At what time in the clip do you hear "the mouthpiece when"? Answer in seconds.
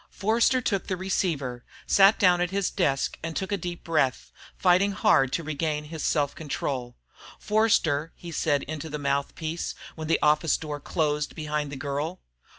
8.89-10.07